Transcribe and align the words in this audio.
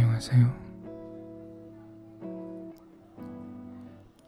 안녕하세요. 0.00 0.54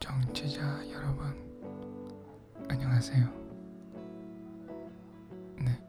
정치자 0.01 0.61
여러분, 0.91 1.33
안녕하세요. 2.69 3.29
네. 5.65 5.81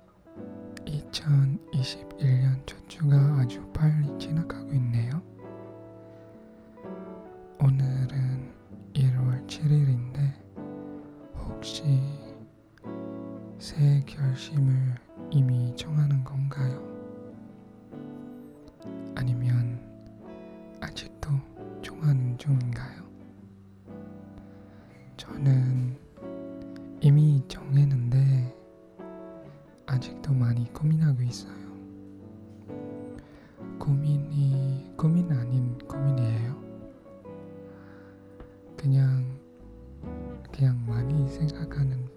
2021년 0.85 2.61
첫 2.67 2.87
주가 2.87 3.17
아주 3.39 3.59
빨리 3.73 4.05
지나가고 4.19 4.71
있네 4.71 4.90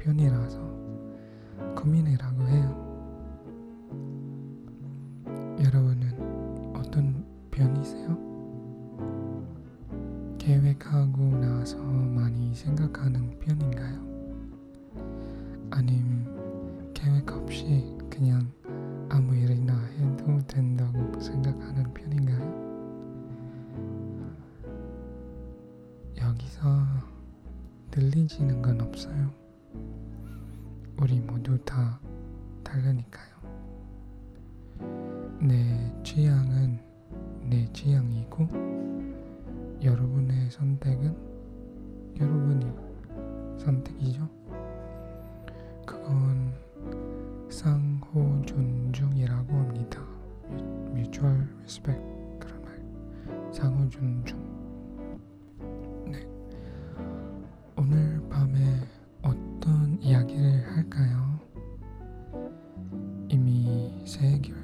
편이라서 0.04 0.60
고민이라고 1.76 2.42
해요. 2.42 2.84
여러분은 5.64 6.74
어떤 6.76 7.24
편이세요? 7.50 8.14
계획하고 10.36 11.22
나서 11.38 11.78
많이 11.78 12.54
생각하는 12.54 13.38
편인가요? 13.38 13.98
아님 15.70 16.26
계획 16.92 17.32
없이 17.32 17.96
그냥 18.10 18.52
아무 19.08 19.34
일이나 19.34 19.74
해도 19.98 20.38
된다고 20.46 21.18
생각하는 21.18 21.94
편인가요? 21.94 22.64
여기서 26.18 26.68
들리지는 27.90 28.60
건 28.60 28.82
없어요. 28.82 29.43
우리 31.00 31.20
모두 31.20 31.58
다 31.64 32.00
다르니까요. 32.62 33.34
내 35.40 36.02
취향은 36.02 36.80
내 37.48 37.70
취향이고 37.72 38.48
여러분의 39.82 40.50
선택은 40.50 41.14
여러분이 42.18 42.72
선택이죠. 43.58 44.28
그건 45.86 46.54
상호 47.50 48.42
존중이라고 48.46 49.52
합니다. 49.54 50.00
mutual 50.92 51.48
respect 51.60 52.02
그런 52.38 52.62
말. 52.62 53.52
상호 53.52 53.88
존중. 53.88 54.53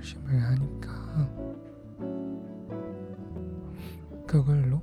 결심을 0.00 0.42
하니까 0.42 1.28
그걸로 4.26 4.80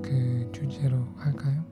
그 0.00 0.48
주제로 0.52 0.98
할까요? 1.16 1.64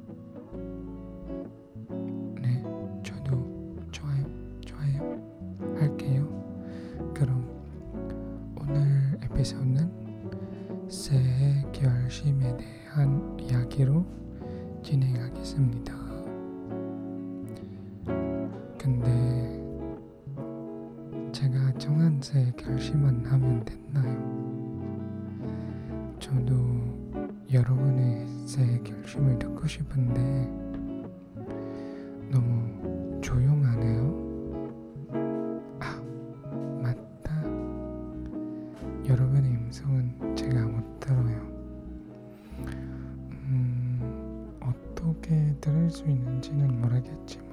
네, 2.40 2.60
저도 3.04 3.78
좋아요, 3.92 4.24
좋아요, 4.62 5.22
할게요. 5.78 6.26
그럼 7.14 7.48
오늘 8.60 9.16
에피소드는 9.22 10.88
새해 10.88 11.64
결심에 11.70 12.56
대한 12.56 13.38
이야기로 13.38 14.04
진행하겠습니다. 14.82 15.94
근데 18.76 19.29
결심만 22.60 23.24
하면 23.24 23.64
됐나요? 23.64 24.40
저도 26.18 26.54
여러분의 27.50 28.26
새 28.46 28.78
결심을 28.82 29.38
듣고 29.38 29.66
싶은데 29.66 30.20
너무 32.30 33.20
조용하네요. 33.22 35.10
아, 35.80 36.00
맞다. 36.82 37.42
여러분의 39.08 39.50
음성은 39.52 40.36
제가 40.36 40.66
못 40.66 41.00
들어요. 41.00 41.40
음, 43.48 44.52
어떻게 44.60 45.56
들을 45.62 45.90
수 45.90 46.04
있는지는 46.04 46.78
모르겠지만 46.82 47.48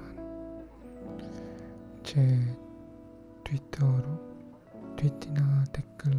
제 2.02 2.38
트위터로 3.44 4.27
트위터나 4.98 5.64
댓글로 5.72 6.18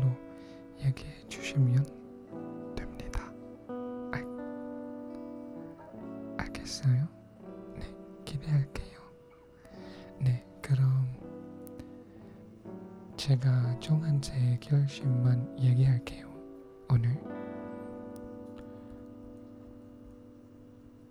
얘기해 0.79 1.27
주시면 1.27 1.83
됩니다. 2.77 3.29
알, 4.13 4.25
알겠어요? 6.37 7.05
네, 7.75 7.93
기대할게요. 8.23 8.99
네, 10.19 10.45
그럼 10.61 11.05
제가 13.17 13.77
정한 13.81 14.21
제 14.21 14.57
결심만 14.61 15.59
얘기할게요. 15.59 16.29
오늘 16.89 17.21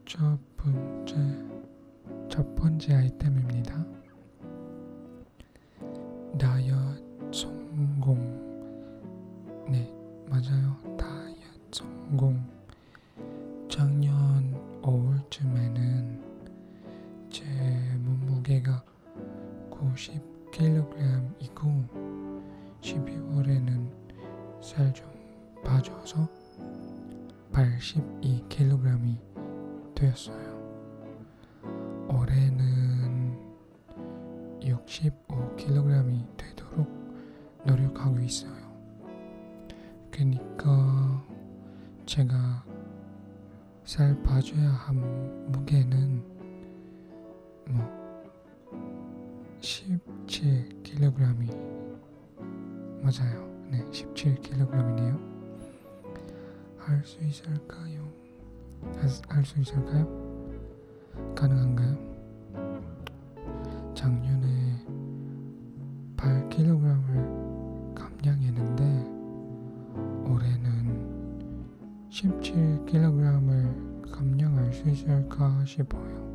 첫 0.06 0.38
번째 0.56 1.16
첫 2.30 2.54
번째 2.54 2.94
아이템입니다. 2.94 3.84
다이 6.38 6.70
성공. 8.08 8.16
네, 9.68 9.92
맞아요. 10.30 10.74
다이어트 10.96 11.70
성공. 11.72 12.42
작년 13.68 14.54
5월쯤에는 14.80 16.18
제 17.28 17.44
몸무게가 17.98 18.82
90kg이고 19.70 21.60
12월에는 22.80 23.92
살 24.62 24.90
좀 24.94 25.06
빠져서 25.62 26.26
82kg이 27.52 29.18
되었어요. 29.94 30.48
올해는 32.08 33.36
65kg 34.62 35.27
제가 42.28 42.62
살 43.84 44.22
빠져야 44.22 44.68
한 44.68 45.50
무게는 45.50 46.22
뭐 47.70 47.82
17kg이 49.60 51.48
맞아요. 53.02 53.48
네, 53.70 53.82
17kg이네요. 53.90 55.18
할 56.76 57.02
수 57.04 57.18
있을까요? 57.24 58.12
할 59.28 59.44
수 59.44 59.58
있을까요? 59.60 60.06
가능한가요? 61.34 61.96
작년에 63.94 64.84
8kg 66.18 66.97
17kg을 72.48 74.10
감량할 74.10 74.72
수 74.72 74.88
있을까 74.88 75.62
싶어요. 75.66 76.28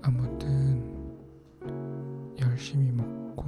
아무튼 0.00 0.82
열심히 2.40 2.90
먹고 2.92 3.44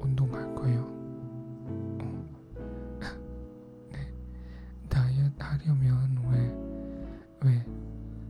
운동할 0.00 0.54
거예요. 0.54 0.80
어. 2.00 2.24
네, 3.92 4.12
다이어트 4.88 5.34
하려면 5.38 6.18
왜, 7.42 7.50
왜, 7.50 7.66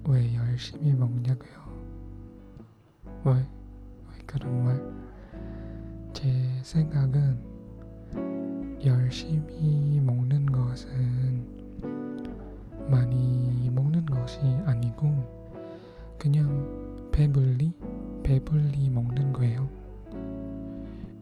왜 0.09 0.35
열심히 0.35 0.93
먹냐고요? 0.95 1.65
왜, 3.25 3.33
왜 3.35 4.19
그런 4.27 4.65
말? 4.65 4.95
제 6.13 6.29
생각은 6.65 7.54
열심히 8.87 10.01
먹는 10.01 10.47
것은 10.47 11.47
많이 12.89 13.71
먹는 13.71 14.05
것이 14.05 14.39
아니고 14.67 15.11
그냥 16.19 17.09
배불리 17.11 17.73
배불리 18.23 18.91
먹는 18.91 19.33
거예요. 19.33 19.69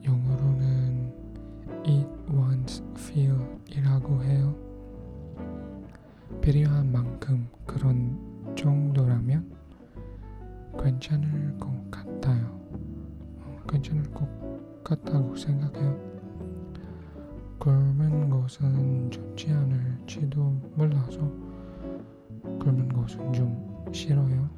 영어로는 0.05 1.13
eat 1.87 2.09
once 2.33 2.85
feel 2.97 3.39
이라고 3.69 4.23
해요. 4.25 4.55
필요한 6.41 6.91
만 6.91 7.02
것은 18.83 19.11
좋지 19.11 19.51
않을지도 19.51 20.61
몰라서 20.75 21.19
굶은 22.59 22.89
것은 22.89 23.33
좀 23.33 23.87
싫어요. 23.93 24.51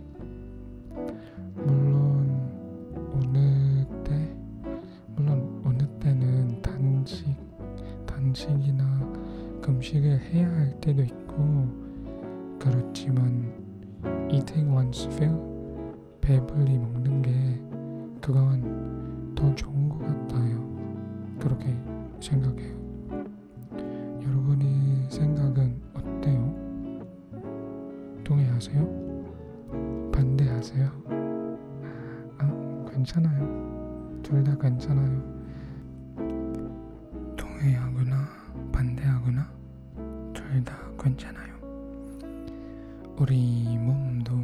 물론 1.55 2.50
어느 3.12 3.85
때 4.03 4.37
물론 5.15 5.62
어느 5.65 5.87
때는 6.00 6.61
단식 6.62 7.26
단식이나 8.06 9.12
금식을 9.61 10.19
해야 10.32 10.49
할 10.50 10.81
때도 10.81 11.03
있고 11.03 11.69
그렇지만 12.59 13.53
eating 14.31 14.75
once 14.75 15.06
fill 15.12 15.37
배불리 16.21 16.79
먹는 16.79 17.23
게 17.23 17.31
그건 18.21 19.35
더 19.35 19.55
좋은 19.55 19.88
것 19.88 19.99
같아요. 19.99 20.65
그렇게 21.38 21.76
생각해요. 22.21 22.83
하세요? 28.75 30.11
반대하세요? 30.12 30.91
아, 32.38 32.85
괜찮아요. 32.91 34.21
둘 34.23 34.43
다 34.43 34.56
괜찮아요. 34.56 35.23
동의하거나 37.37 38.26
반대하거나 38.73 39.49
둘 40.32 40.65
다 40.65 40.76
괜찮아요. 41.00 41.55
우리 43.19 43.79
몸도 43.79 44.35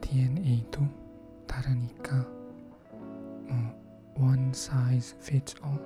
DNA도 0.00 0.80
다르니까 1.46 2.26
뭐 3.46 4.26
one 4.30 4.48
size 4.50 5.16
fits 5.20 5.54
all 5.62 5.78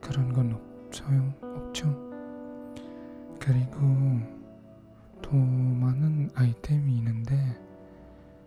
그런 0.00 0.32
건 0.32 0.58
없어요. 0.86 1.34
없죠. 1.42 1.88
그리고 3.38 3.80
더 5.30 5.36
많은 5.36 6.28
아이템이 6.34 6.96
있는데 6.96 7.36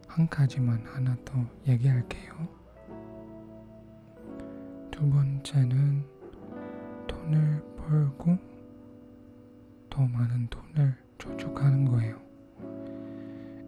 한 0.05 0.27
가지만 0.27 0.85
하나 0.85 1.15
더 1.23 1.33
얘기할게요. 1.65 2.33
두 4.91 5.09
번째는 5.09 6.05
돈을 7.07 7.63
벌고 7.77 8.37
더 9.89 10.05
많은 10.05 10.49
돈을 10.49 10.93
저축하는 11.19 11.85
거예요. 11.85 12.19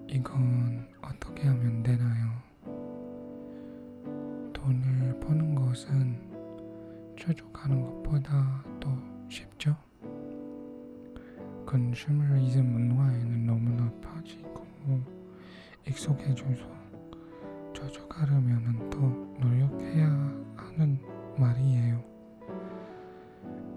이건 0.09 0.85
어떻게 1.01 1.47
하면 1.47 1.83
되나요? 1.83 2.33
돈을 4.51 5.21
버는 5.21 5.55
것은 5.55 7.15
저축하는 7.17 7.81
것보다 7.81 8.61
더? 8.81 9.14
컨슈머리즘 11.65 12.65
문화에는 12.65 13.45
너무나 13.45 13.91
빠지고 14.01 14.65
익숙해져서 15.87 16.63
저축하려면 17.73 18.89
더 18.89 18.99
노력해야 19.39 20.07
하는 20.55 20.99
말이에요. 21.37 22.03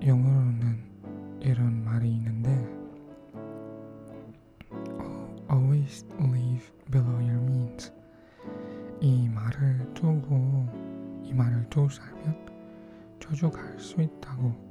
영어로는 0.02 0.78
이런 1.40 1.84
말이 1.84 2.12
있는데 2.12 2.50
always 5.50 6.04
live 6.20 6.70
below 6.90 7.16
your 7.16 7.40
means. 7.42 7.92
이 9.00 9.28
말을 9.28 9.94
두고 9.94 10.68
이 11.24 11.32
말을 11.32 11.68
두고 11.70 11.88
살면 11.88 12.46
저축할 13.20 13.78
수 13.78 14.00
있다고 14.00 14.67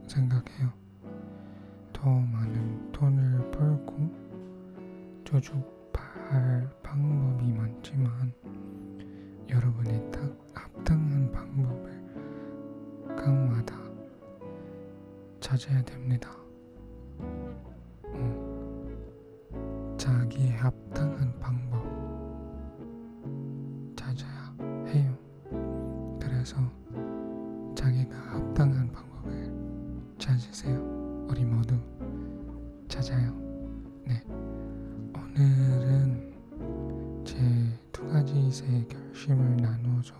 찾아야 15.57 15.81
됩니다. 15.83 16.29
음, 18.05 18.85
자기의 19.97 20.51
합당한 20.51 21.33
방법 21.39 21.83
찾아야 23.95 24.55
해요. 24.87 25.17
그래서 26.21 26.57
자기가 27.73 28.15
합당한 28.15 28.91
방법을 28.91 29.51
찾으세요. 30.19 30.77
우리 31.27 31.43
모두 31.43 31.75
찾아요. 32.87 33.33
네. 34.05 34.23
오늘은 35.15 36.33
제 37.25 37.35
두 37.91 38.07
가지의 38.09 38.87
결심을 38.87 39.57
나누어서 39.57 40.13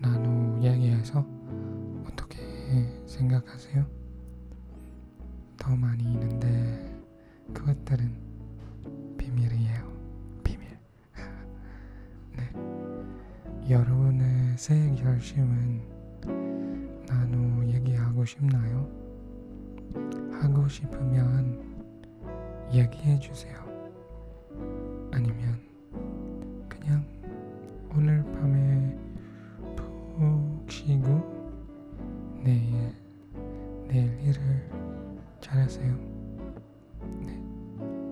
나누 0.00 0.60
이야기해서 0.60 1.37
어떻게 2.68 2.86
생각하세요? 3.06 3.86
더 5.56 5.74
많이 5.74 6.04
있는데 6.04 7.02
그것들은 7.54 8.12
비밀이에요. 9.16 9.90
비밀. 10.44 10.68
네. 12.36 13.70
여러분의 13.70 14.58
새 14.58 14.94
결심은 14.96 15.82
나누 17.06 17.66
얘기하고 17.72 18.24
싶나요? 18.26 18.86
하고 20.42 20.68
싶으면 20.68 21.64
얘기해 22.70 23.18
주세요. 23.18 23.56
아니면 25.10 25.58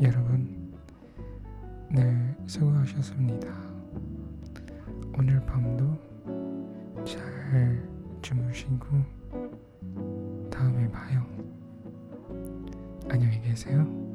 여러분 0.02 0.74
늘 1.90 2.34
수고하셨습니다. 2.46 3.48
오늘 5.18 5.40
밤도 5.46 5.86
잘 7.02 7.88
주무시고 8.20 8.86
다음에 10.50 10.90
봐요. 10.90 11.24
안녕히 13.08 13.40
계세요. 13.40 14.05